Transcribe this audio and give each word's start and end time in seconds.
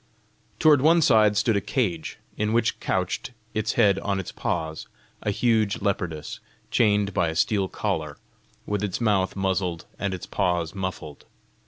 Toward 0.57 0.81
one 0.81 0.99
side 1.03 1.37
stood 1.37 1.55
a 1.55 1.61
cage, 1.61 2.17
in 2.35 2.53
which 2.53 2.79
couched, 2.79 3.33
its 3.53 3.73
head 3.73 3.99
on 3.99 4.19
its 4.19 4.31
paws, 4.31 4.87
a 5.21 5.29
huge 5.29 5.79
leopardess, 5.79 6.39
chained 6.71 7.13
by 7.13 7.27
a 7.27 7.35
steel 7.35 7.67
collar, 7.67 8.17
with 8.65 8.83
its 8.83 8.99
mouth 8.99 9.35
muzzled 9.35 9.85
and 9.99 10.15
its 10.15 10.25
paws 10.25 10.73
muffled. 10.73 11.27